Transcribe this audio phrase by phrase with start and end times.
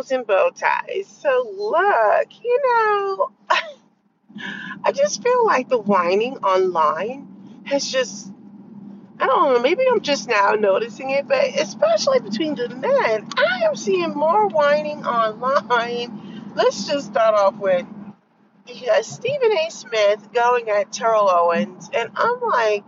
[0.00, 1.06] Bows and bow ties.
[1.20, 3.32] So look, you know,
[4.82, 8.32] I just feel like the whining online has just,
[9.18, 13.64] I don't know, maybe I'm just now noticing it, but especially between the men, I
[13.66, 16.52] am seeing more whining online.
[16.54, 17.84] Let's just start off with
[18.66, 19.70] yeah, Stephen A.
[19.70, 22.84] Smith going at Terrell Owens, and I'm like,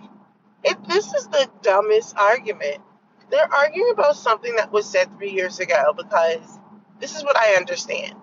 [0.64, 2.78] if this is the dumbest argument.
[3.30, 6.58] They're arguing about something that was said three years ago because
[7.02, 8.14] this is what I understand.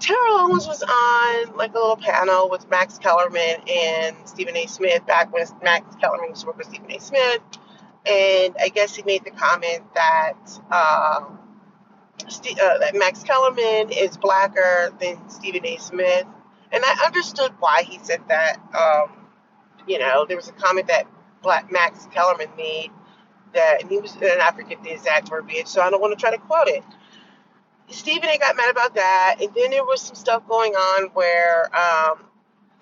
[0.00, 4.66] Terrell Owens was on like a little panel with Max Kellerman and Stephen A.
[4.66, 7.00] Smith back when Max Kellerman was working with Stephen A.
[7.00, 7.40] Smith,
[8.06, 10.34] and I guess he made the comment that
[10.70, 11.38] um,
[12.28, 15.76] Ste- uh, that Max Kellerman is blacker than Stephen A.
[15.78, 16.26] Smith,
[16.72, 18.58] and I understood why he said that.
[18.76, 19.16] Um,
[19.86, 21.06] you know, there was a comment that
[21.42, 22.90] Black Max Kellerman made
[23.54, 26.20] that, and he was, and I forget the exact verbiage, so I don't want to
[26.20, 26.84] try to quote it.
[27.88, 28.38] Stephen A.
[28.38, 32.20] got mad about that, and then there was some stuff going on where, um,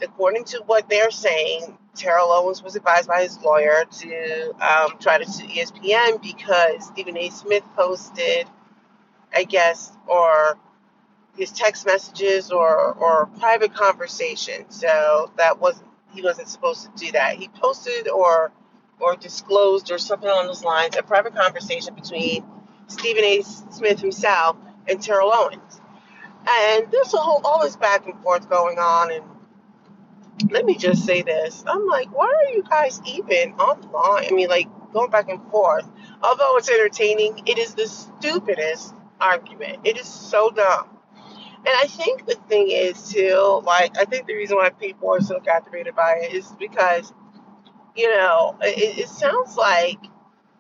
[0.02, 5.18] according to what they're saying, Terrell Owens was advised by his lawyer to um, try
[5.18, 7.30] to sue ESPN because Stephen A.
[7.30, 8.46] Smith posted,
[9.34, 10.58] I guess, or
[11.36, 14.70] his text messages or or private conversation.
[14.70, 17.36] So that wasn't he wasn't supposed to do that.
[17.36, 18.52] He posted or
[19.00, 22.44] or disclosed or something along those lines a private conversation between
[22.86, 23.42] Stephen A.
[23.42, 24.56] Smith himself
[24.88, 25.80] and Terrell Owens.
[26.48, 29.24] And there's a whole all this back and forth going on and
[30.50, 31.64] let me just say this.
[31.66, 34.26] I'm like, why are you guys even online?
[34.26, 35.88] I mean, like going back and forth.
[36.22, 39.80] Although it's entertaining, it is the stupidest argument.
[39.84, 40.88] It is so dumb.
[41.58, 45.20] And I think the thing is too, like I think the reason why people are
[45.20, 47.12] so captivated by it is because,
[47.96, 49.98] you know, it, it sounds like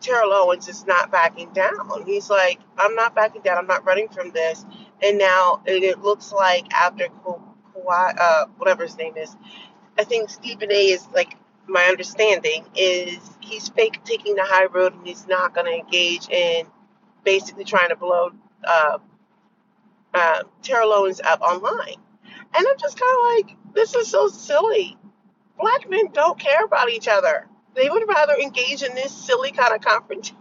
[0.00, 2.04] Terrell Owens is not backing down.
[2.06, 3.58] He's like, I'm not backing down.
[3.58, 4.64] I'm not running from this.
[5.02, 7.08] And now it, looks like after
[7.88, 9.34] uh, whatever his name is,
[9.98, 10.74] I think Stephen A.
[10.74, 11.36] is like
[11.66, 16.28] my understanding is he's fake taking the high road and he's not going to engage
[16.28, 16.66] in
[17.24, 18.30] basically trying to blow
[18.64, 18.98] uh,
[20.14, 21.96] uh, Terrell Owens up online.
[22.56, 24.96] And I'm just kind of like, this is so silly.
[25.58, 27.46] Black men don't care about each other.
[27.74, 30.36] They would rather engage in this silly kind of confrontation.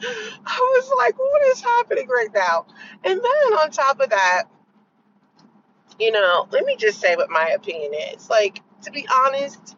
[0.00, 2.66] I was like, what is happening right now?
[3.04, 4.44] And then on top of that,
[5.98, 8.28] you know, let me just say what my opinion is.
[8.28, 9.76] Like, to be honest,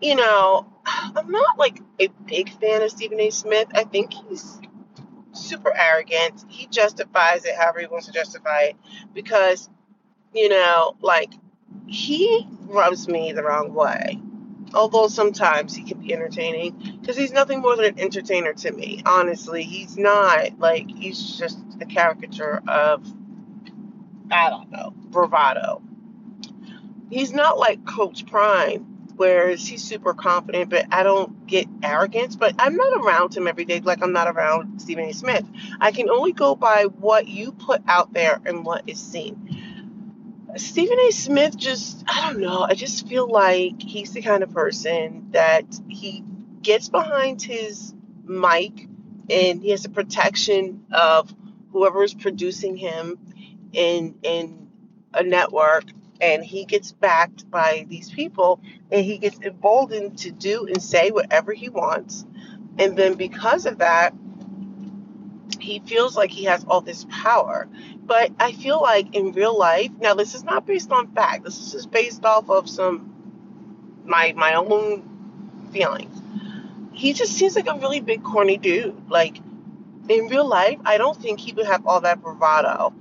[0.00, 3.30] you know, I'm not like a big fan of Stephen A.
[3.30, 3.68] Smith.
[3.74, 4.60] I think he's
[5.32, 6.44] super arrogant.
[6.48, 8.76] He justifies it however he wants to justify it
[9.12, 9.68] because,
[10.32, 11.32] you know, like
[11.86, 14.20] he rubs me the wrong way.
[14.74, 19.02] Although sometimes he can be entertaining because he's nothing more than an entertainer to me.
[19.06, 23.06] Honestly, he's not like he's just a caricature of
[24.30, 25.82] I don't know bravado.
[27.10, 28.80] He's not like Coach Prime,
[29.16, 32.34] whereas he's super confident, but I don't get arrogance.
[32.34, 35.12] But I'm not around him every day, like I'm not around Stephen A.
[35.12, 35.44] Smith.
[35.80, 39.53] I can only go by what you put out there and what is seen.
[40.56, 41.12] Stephen A.
[41.12, 45.64] Smith just, I don't know, I just feel like he's the kind of person that
[45.88, 46.24] he
[46.62, 47.94] gets behind his
[48.24, 48.88] mic
[49.30, 51.34] and he has the protection of
[51.72, 53.18] whoever is producing him
[53.72, 54.68] in in
[55.14, 55.84] a network
[56.20, 58.60] and he gets backed by these people
[58.92, 62.26] and he gets emboldened to do and say whatever he wants
[62.78, 64.14] and then because of that
[65.64, 67.68] he feels like he has all this power.
[68.06, 71.44] But i feel like in real life now this is not based on fact.
[71.44, 73.14] This is just based off of some
[74.04, 75.02] my my own
[75.72, 76.20] feelings.
[76.92, 79.10] He just seems like a really big corny dude.
[79.10, 79.38] Like
[80.08, 82.92] in real life i don't think he would have all that bravado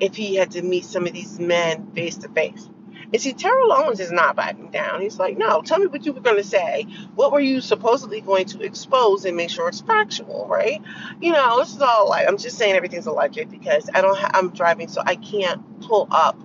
[0.00, 2.68] if he had to meet some of these men face to face.
[3.12, 5.00] And see, Terrell Owens is not backing down.
[5.00, 6.86] He's like, no, tell me what you were going to say.
[7.14, 10.82] What were you supposedly going to expose and make sure it's factual, right?
[11.20, 14.32] You know, this is all like, I'm just saying everything's alleged because I don't, ha-
[14.34, 16.38] I'm driving, so I can't pull up,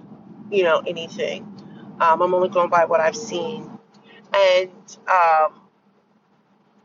[0.51, 1.43] you know, anything.
[1.99, 3.69] Um, I'm only going by what I've seen.
[4.33, 4.71] And,
[5.07, 5.61] um,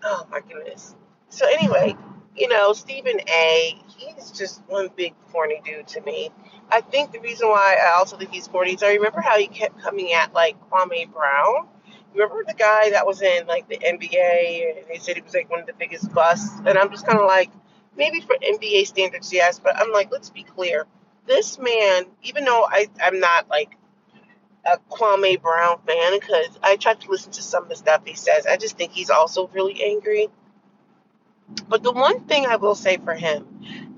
[0.04, 0.94] oh my goodness.
[1.30, 1.96] So anyway,
[2.36, 6.31] you know, Stephen A, he's just one big corny dude to me.
[6.70, 9.46] I think the reason why I also think he's corny is I remember how he
[9.46, 11.69] kept coming at like Kwame Brown.
[12.12, 15.50] Remember the guy that was in like the NBA and they said he was like
[15.50, 16.58] one of the biggest busts?
[16.66, 17.50] And I'm just kind of like,
[17.96, 20.87] maybe for NBA standards, yes, but I'm like, let's be clear.
[21.26, 23.76] This man, even though I, I'm not like
[24.64, 28.14] a Kwame Brown fan because I tried to listen to some of the stuff he
[28.14, 30.28] says, I just think he's also really angry.
[31.69, 33.46] But the one thing I will say for him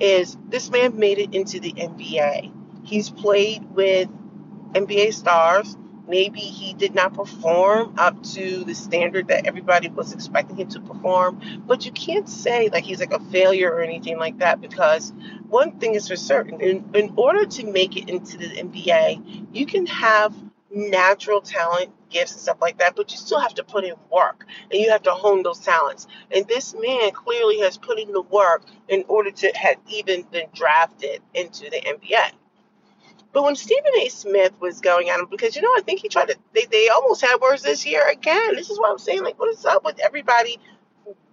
[0.01, 2.53] is this man made it into the NBA.
[2.85, 4.09] He's played with
[4.73, 5.77] NBA stars.
[6.07, 10.81] Maybe he did not perform up to the standard that everybody was expecting him to
[10.81, 15.13] perform, but you can't say like he's like a failure or anything like that because
[15.49, 19.67] one thing is for certain in, in order to make it into the NBA, you
[19.67, 20.35] can have
[20.71, 24.47] natural talent, gifts, and stuff like that, but you still have to put in work
[24.71, 26.07] and you have to hone those talents.
[26.31, 30.47] And this man clearly has put in the work in order to have even been
[30.55, 32.33] drafted into the NBA.
[33.33, 34.09] But when Stephen A.
[34.09, 36.89] Smith was going at him, because you know, I think he tried to, they, they
[36.89, 38.57] almost had words this year again.
[38.57, 39.23] This is what I'm saying.
[39.23, 40.59] Like, what is up with everybody,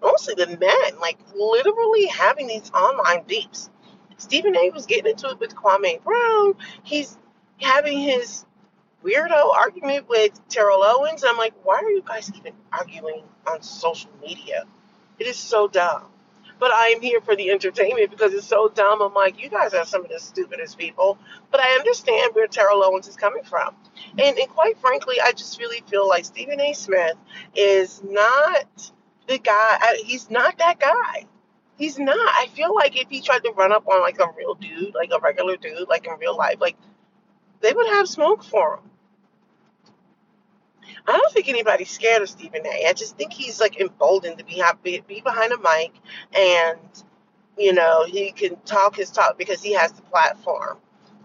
[0.01, 3.69] mostly the men, like literally having these online beefs?
[4.18, 4.69] Stephen A.
[4.72, 6.56] was getting into it with Kwame Brown.
[6.83, 7.18] He's
[7.60, 8.45] having his
[9.06, 11.24] weirdo argument with Terrell Owens.
[11.24, 14.63] I'm like, why are you guys even arguing on social media?
[15.19, 16.06] It is so dumb.
[16.57, 19.02] But I am here for the entertainment because it's so dumb.
[19.02, 21.18] I'm like, you guys are some of the stupidest people.
[21.52, 23.75] But I understand where Terrell Owens is coming from.
[24.18, 26.74] And, and quite frankly, I just really feel like Stephen A.
[26.74, 27.18] Smith
[27.56, 28.92] is not
[29.28, 29.98] the guy.
[30.06, 31.28] He's not that guy.
[31.78, 32.18] He's not.
[32.18, 35.12] I feel like if he tried to run up on like a real dude, like
[35.13, 36.78] a regular dude, like in real life, like
[37.60, 38.92] they would have smoke for him.
[41.08, 42.86] I don't think anybody's scared of Stephen A.
[42.88, 45.94] I just think he's like emboldened to be be, be behind a mic
[46.38, 46.80] and
[47.58, 50.78] you know he can talk his talk because he has the platform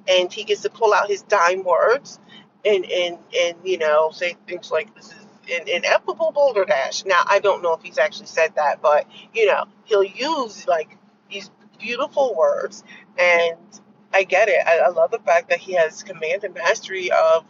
[0.08, 2.20] and he gets to pull out his dime words
[2.64, 5.14] and and and you know say things like this is
[5.52, 7.04] an ineffable boulder dash.
[7.04, 10.96] Now I don't know if he's actually said that, but you know he'll use like
[11.30, 12.84] these beautiful words
[13.18, 13.56] and
[14.12, 14.60] I get it.
[14.66, 17.44] I, I love the fact that he has command and mastery of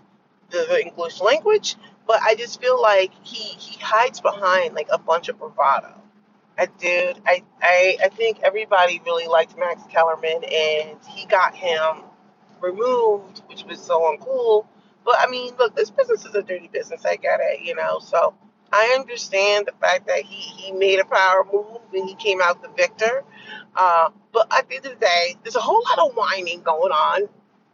[0.50, 1.76] the English language
[2.10, 5.94] but I just feel like he he hides behind like a bunch of bravado.
[6.58, 12.02] I dude, I, I I think everybody really liked Max Kellerman, and he got him
[12.60, 14.66] removed, which was so uncool.
[15.04, 17.04] But I mean, look, this business is a dirty business.
[17.06, 18.00] I get it, you know.
[18.00, 18.34] So
[18.72, 20.34] I understand the fact that he
[20.64, 23.22] he made a power move and he came out the victor.
[23.76, 26.90] Uh, but at the end of the day, there's a whole lot of whining going
[26.90, 27.28] on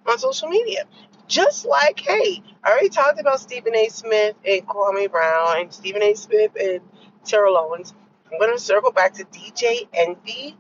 [0.07, 0.85] on social media.
[1.29, 3.89] Just like, hey, I already talked about Stephen A.
[3.89, 6.15] Smith and Kwame Brown and Stephen A.
[6.15, 6.81] Smith and
[7.25, 7.95] Terrell Owens.
[8.33, 10.57] I'm going to circle back to DJ Envy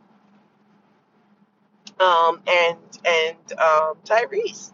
[2.01, 4.73] um, and and um, Tyrese.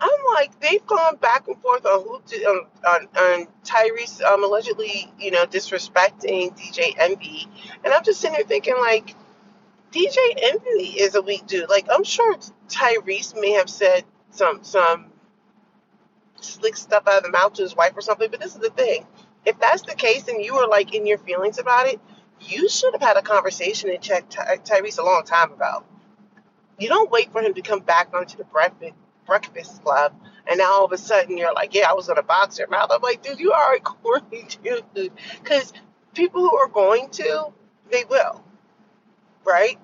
[0.00, 4.44] I'm like, they've gone back and forth on who to, um, on, on Tyrese um,
[4.44, 7.48] allegedly, you know, disrespecting DJ Envy,
[7.84, 9.16] and I'm just sitting there thinking like,
[9.92, 11.68] DJ Envy is a weak dude.
[11.68, 12.36] Like, I'm sure
[12.68, 14.04] Tyrese may have said
[14.38, 15.06] some some
[16.40, 18.30] slick stuff out of the mouth to his wife or something.
[18.30, 19.06] But this is the thing:
[19.46, 22.00] if that's the case, and you were like in your feelings about it,
[22.40, 25.86] you should have had a conversation and checked Ty- Tyrese a long time about.
[26.78, 28.94] You don't wait for him to come back onto the breakfast
[29.26, 30.14] breakfast club,
[30.48, 32.90] and now all of a sudden you're like, "Yeah, I was gonna box your mouth."
[32.92, 35.12] I'm like, "Dude, you are a corny dude,"
[35.42, 35.72] because
[36.14, 37.52] people who are going to,
[37.90, 38.44] they will,
[39.44, 39.78] right?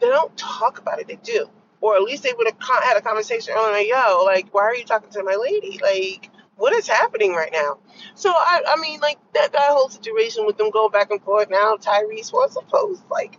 [0.00, 1.50] They don't talk about it; they do
[1.84, 4.74] or at least they would have had a conversation on like, yo, like, why are
[4.74, 5.78] you talking to my lady?
[5.82, 7.76] Like, what is happening right now?
[8.14, 11.50] So I, I mean, like that, that whole situation with them going back and forth.
[11.50, 13.38] Now Tyrese was supposed, like,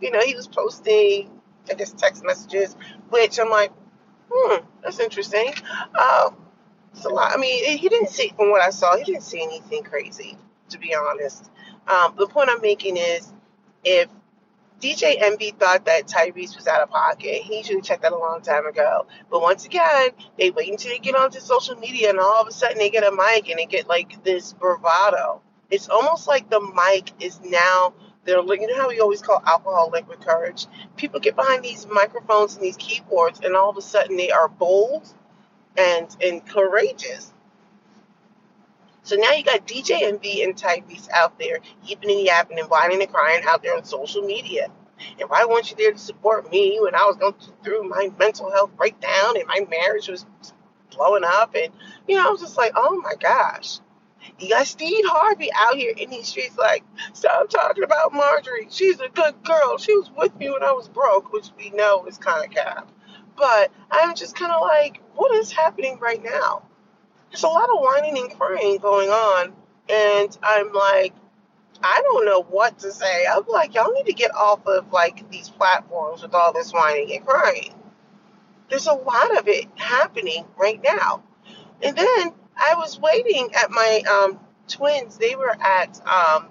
[0.00, 1.30] you know, he was posting,
[1.70, 2.74] I guess, text messages,
[3.10, 3.70] which I'm like,
[4.32, 5.54] hmm, that's interesting.
[5.96, 6.36] Um,
[6.92, 7.32] it's a lot.
[7.32, 10.36] I mean, he didn't see, from what I saw, he didn't see anything crazy,
[10.70, 11.52] to be honest.
[11.86, 13.32] Um, the point I'm making is,
[13.84, 14.08] if
[14.80, 17.42] DJ Envy thought that Tyrese was out of pocket.
[17.42, 19.06] He should have checked that a long time ago.
[19.30, 22.52] But once again, they wait until they get onto social media and all of a
[22.52, 25.40] sudden they get a mic and they get like this bravado.
[25.70, 29.90] It's almost like the mic is now they're you know how we always call alcohol
[29.92, 30.66] liquid courage?
[30.96, 34.48] People get behind these microphones and these keyboards and all of a sudden they are
[34.48, 35.08] bold
[35.76, 37.32] and and courageous.
[39.06, 43.00] So now you got DJ Envy and Tyrese out there, yipping and yapping and whining
[43.00, 44.66] and crying out there on social media.
[45.20, 48.50] And why weren't you there to support me when I was going through my mental
[48.50, 50.26] health breakdown and my marriage was
[50.90, 51.54] blowing up?
[51.54, 51.72] And,
[52.08, 53.78] you know, I was just like, oh my gosh.
[54.40, 56.82] You got Steve Harvey out here in these streets like,
[57.12, 58.66] stop talking about Marjorie.
[58.70, 59.78] She's a good girl.
[59.78, 62.90] She was with me when I was broke, which we know is kind of cap.
[63.36, 66.64] But I'm just kind of like, what is happening right now?
[67.30, 69.52] There's a lot of whining and crying going on.
[69.88, 71.14] And I'm like,
[71.82, 73.26] I don't know what to say.
[73.26, 77.14] I'm like, y'all need to get off of like these platforms with all this whining
[77.14, 77.74] and crying.
[78.70, 81.22] There's a lot of it happening right now.
[81.82, 85.18] And then I was waiting at my um, twins.
[85.18, 86.48] They were at um,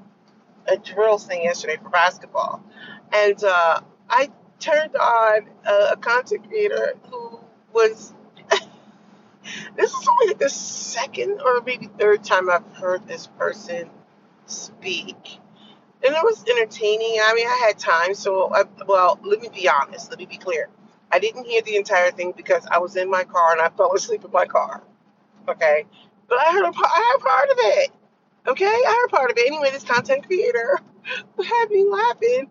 [0.67, 2.63] a drills thing yesterday for basketball,
[3.11, 4.29] and uh, I
[4.59, 7.39] turned on a, a content creator who
[7.73, 8.13] was.
[9.75, 13.89] This is only like the second or maybe third time I've heard this person
[14.45, 15.39] speak.
[16.05, 17.17] And it was entertaining.
[17.23, 20.09] I mean, I had time, so I, well, let me be honest.
[20.09, 20.69] Let me be clear.
[21.11, 23.93] I didn't hear the entire thing because I was in my car and I fell
[23.93, 24.83] asleep in my car.
[25.47, 25.85] Okay,
[26.27, 27.91] but I heard a, I heard part of it.
[28.47, 29.47] Okay, I heard part of it.
[29.47, 30.79] Anyway, this content creator
[31.43, 32.49] had me laughing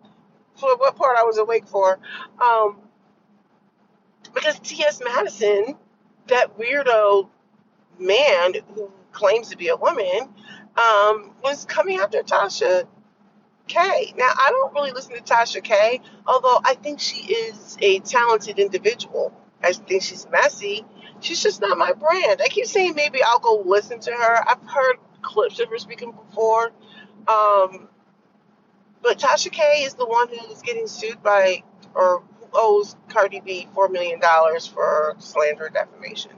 [0.55, 1.99] for what part I was awake for.
[2.41, 2.77] Um,
[4.33, 5.01] because T.S.
[5.03, 5.77] Madison,
[6.27, 7.29] that weirdo
[7.99, 10.29] man who claims to be a woman,
[10.77, 12.87] um, was coming after Tasha
[13.67, 14.13] K.
[14.17, 18.59] Now, I don't really listen to Tasha K, although I think she is a talented
[18.59, 19.33] individual.
[19.63, 20.85] I think she's messy.
[21.21, 22.41] She's just not my brand.
[22.43, 24.49] I keep saying maybe I'll go listen to her.
[24.49, 26.71] I've heard clips of her speaking before.
[27.27, 27.87] Um,
[29.01, 31.63] but Tasha K is the one who's getting sued by,
[31.95, 32.23] or
[32.55, 34.19] owes Cardi B $4 million
[34.73, 36.31] for slander and defamation.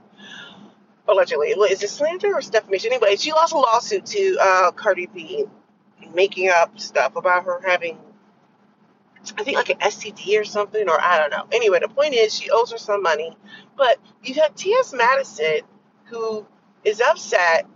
[1.07, 1.53] Allegedly.
[1.57, 2.93] Well, Is it slander or defamation?
[2.93, 5.45] Anyway, she lost a lawsuit to uh, Cardi B
[6.13, 7.97] making up stuff about her having,
[9.37, 11.47] I think, like an STD or something, or I don't know.
[11.53, 13.35] Anyway, the point is, she owes her some money.
[13.77, 14.93] But you have T.S.
[14.93, 15.61] Madison,
[16.05, 16.45] who
[16.83, 17.67] is upset,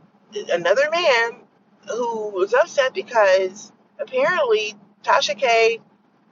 [0.51, 1.41] another man
[1.89, 5.79] who was upset because apparently Tasha K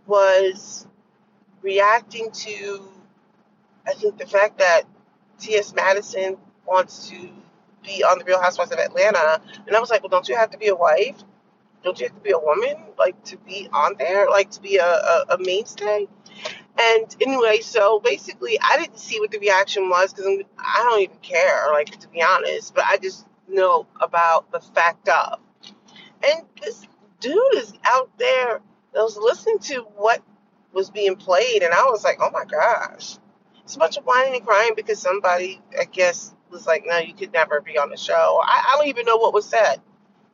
[0.08, 0.88] was
[1.62, 2.82] reacting to,
[3.88, 4.84] I think, the fact that
[5.40, 5.74] T.S.
[5.74, 7.30] Madison wants to
[7.84, 9.42] be on the Real Housewives of Atlanta.
[9.68, 11.16] And I was like, well, don't you have to be a wife?
[11.84, 14.78] don't you have to be a woman like to be on there like to be
[14.78, 16.08] a, a, a mainstay
[16.80, 21.18] and anyway so basically i didn't see what the reaction was because i don't even
[21.18, 25.40] care like to be honest but i just know about the fact of
[26.28, 26.86] and this
[27.20, 28.62] dude is out there
[28.94, 30.22] that was listening to what
[30.74, 33.18] was being played and i was like oh my gosh
[33.64, 37.14] it's a bunch of whining and crying because somebody i guess was like no you
[37.14, 39.78] could never be on the show i, I don't even know what was said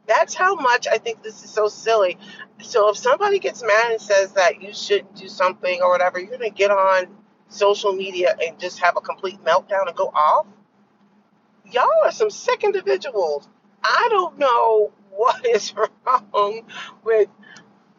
[0.07, 2.17] that's how much I think this is so silly.
[2.61, 6.31] So if somebody gets mad and says that you shouldn't do something or whatever, you're
[6.31, 7.07] gonna get on
[7.49, 10.47] social media and just have a complete meltdown and go off.
[11.71, 13.47] Y'all are some sick individuals.
[13.83, 16.63] I don't know what is wrong
[17.03, 17.29] with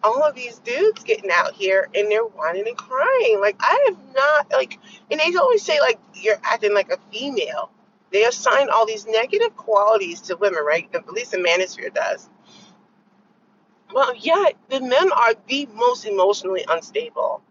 [0.03, 3.38] all of these dudes getting out here and they're whining and crying.
[3.41, 4.79] Like I have not like
[5.11, 7.71] and they always say like you're acting like a female.
[8.12, 10.88] They assign all these negative qualities to women, right?
[10.95, 12.29] At least the manosphere does.
[13.93, 17.43] Well, yet the men are the most emotionally unstable.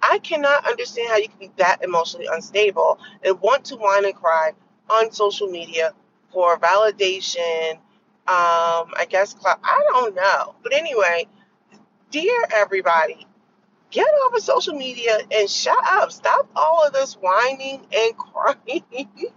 [0.00, 4.14] I cannot understand how you can be that emotionally unstable and want to whine and
[4.14, 4.52] cry
[4.88, 5.92] on social media
[6.32, 7.72] for validation.
[8.28, 11.26] Um, I guess I don't know, but anyway,
[12.10, 13.26] dear everybody,
[13.90, 16.12] get off of social media and shut up.
[16.12, 18.84] Stop all of this whining and crying.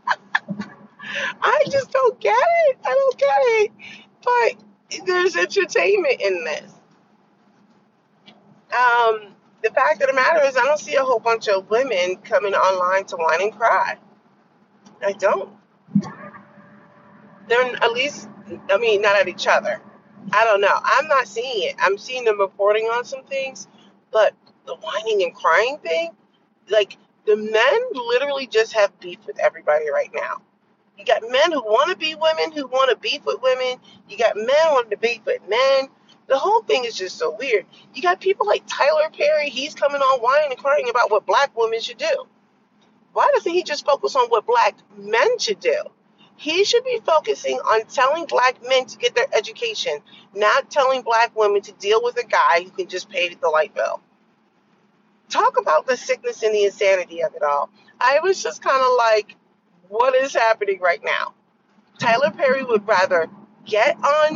[1.41, 2.35] I just don't get
[2.67, 2.77] it.
[2.85, 3.71] I don't get it.
[4.23, 6.71] But there's entertainment in this.
[8.71, 12.17] Um, the fact of the matter is, I don't see a whole bunch of women
[12.17, 13.97] coming online to whine and cry.
[15.05, 15.49] I don't.
[17.47, 18.29] They're at least,
[18.69, 19.81] I mean, not at each other.
[20.33, 20.79] I don't know.
[20.83, 21.75] I'm not seeing it.
[21.79, 23.67] I'm seeing them reporting on some things,
[24.11, 24.33] but
[24.65, 26.11] the whining and crying thing,
[26.69, 30.41] like the men literally just have beef with everybody right now.
[30.97, 33.77] You got men who want to be women, who want to beef with women.
[34.09, 35.89] You got men wanting to beef with men.
[36.27, 37.65] The whole thing is just so weird.
[37.93, 39.49] You got people like Tyler Perry.
[39.49, 42.25] He's coming on whining and crying about what black women should do.
[43.13, 45.83] Why doesn't he just focus on what black men should do?
[46.41, 49.99] He should be focusing on telling black men to get their education,
[50.33, 53.75] not telling black women to deal with a guy who can just pay the light
[53.75, 54.01] bill.
[55.29, 57.69] Talk about the sickness and the insanity of it all.
[57.99, 59.35] I was just kind of like,
[59.87, 61.35] what is happening right now?
[61.99, 63.29] Tyler Perry would rather
[63.63, 64.33] get on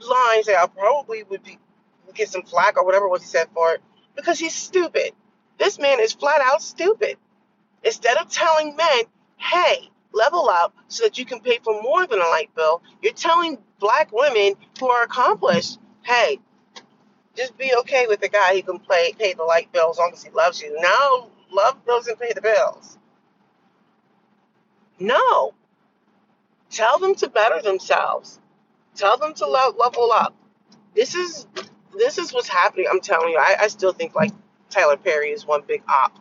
[0.00, 1.60] lines that I probably would be
[2.14, 3.82] get some flack or whatever was he said for it
[4.16, 5.12] because he's stupid.
[5.58, 7.16] This man is flat out stupid.
[7.84, 9.04] Instead of telling men,
[9.36, 13.14] hey, level up so that you can pay for more than a light bill, you're
[13.14, 16.38] telling black women who are accomplished, hey,
[17.36, 20.12] just be okay with the guy who can play, pay the light bill as long
[20.12, 20.76] as he loves you.
[20.80, 22.98] No, love doesn't pay the bills.
[25.00, 25.54] No.
[26.70, 28.40] Tell them to better themselves.
[28.96, 30.34] Tell them to le- level up.
[30.94, 31.46] This is
[31.96, 32.86] this is what's happening.
[32.90, 33.38] I'm telling you.
[33.38, 34.32] I, I still think like
[34.70, 36.18] Tyler Perry is one big op.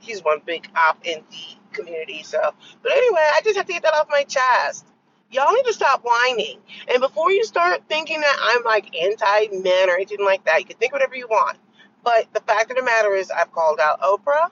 [0.00, 2.22] He's one big op in the community.
[2.22, 2.40] So,
[2.82, 4.86] but anyway, I just have to get that off my chest.
[5.30, 6.58] Y'all need to stop whining.
[6.92, 10.66] And before you start thinking that I'm like anti men or anything like that, you
[10.66, 11.58] can think whatever you want.
[12.04, 14.50] But the fact of the matter is, I've called out Oprah.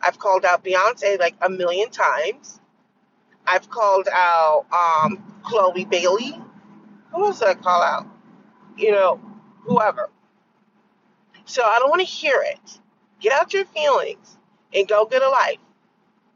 [0.00, 2.60] I've called out Beyonce like a million times.
[3.46, 6.38] I've called out um, Chloe Bailey.
[7.14, 8.06] Who else did I call out?
[8.76, 9.20] You know,
[9.64, 10.10] whoever.
[11.44, 12.78] So I don't want to hear it.
[13.20, 14.36] Get out your feelings
[14.74, 15.58] and go get a life.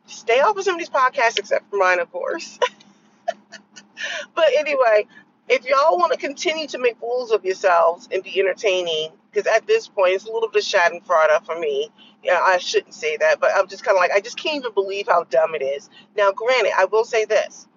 [0.07, 2.59] Stay off of some of these podcasts, except for mine, of course.
[4.35, 5.07] but anyway,
[5.49, 9.67] if y'all want to continue to make fools of yourselves and be entertaining, because at
[9.67, 11.91] this point it's a little bit schadenfreude for me.
[12.23, 14.73] Yeah, I shouldn't say that, but I'm just kind of like I just can't even
[14.75, 15.91] believe how dumb it is.
[16.17, 17.69] Now, granted, I will say this: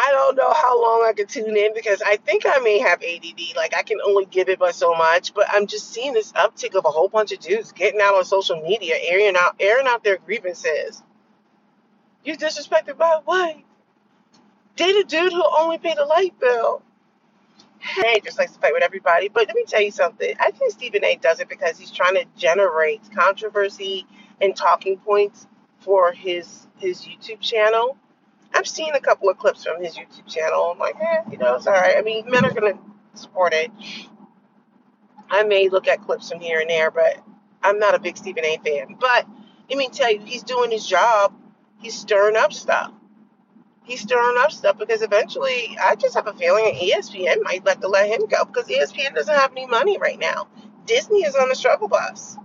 [0.00, 3.02] I don't know how long I can tune in because I think I may have
[3.02, 3.56] ADD.
[3.56, 5.34] Like I can only give it but so much.
[5.34, 8.24] But I'm just seeing this uptick of a whole bunch of dudes getting out on
[8.24, 11.02] social media, airing out, airing out their grievances.
[12.24, 13.56] You disrespected my wife.
[14.76, 16.82] Date a dude who only paid a light bill.
[17.80, 19.28] Hey, just likes to fight with everybody.
[19.28, 20.34] But let me tell you something.
[20.38, 21.16] I think Stephen A.
[21.16, 24.06] does it because he's trying to generate controversy
[24.40, 25.46] and talking points
[25.80, 27.96] for his his YouTube channel.
[28.54, 30.72] I've seen a couple of clips from his YouTube channel.
[30.72, 31.96] I'm like, eh, you know, it's all right.
[31.98, 32.78] I mean, men are gonna
[33.14, 33.70] support it.
[35.30, 37.18] I may look at clips from here and there, but
[37.62, 38.58] I'm not a big Stephen A.
[38.64, 38.96] fan.
[39.00, 39.26] But
[39.68, 41.34] let me tell you, he's doing his job.
[41.80, 42.92] He's stirring up stuff.
[43.84, 47.88] He's stirring up stuff because eventually, I just have a feeling ESPN might let to
[47.88, 50.48] let him go because ESPN doesn't have any money right now.
[50.86, 52.36] Disney is on the struggle bus.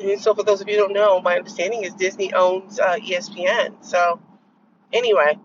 [0.00, 2.96] And so, for those of you who don't know, my understanding is Disney owns uh,
[2.96, 3.84] ESPN.
[3.84, 4.20] So,
[4.92, 5.38] anyway,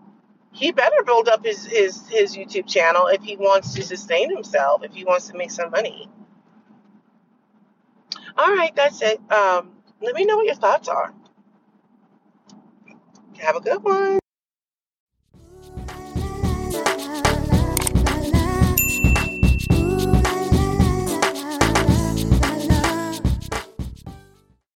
[0.52, 4.84] he better build up his, his, his YouTube channel if he wants to sustain himself,
[4.84, 6.08] if he wants to make some money.
[8.36, 9.20] All right, that's it.
[9.30, 11.14] Um, let me know what your thoughts are.
[13.38, 14.21] Have a good one.